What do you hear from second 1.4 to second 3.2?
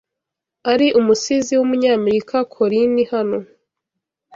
w’umunyamerika Colini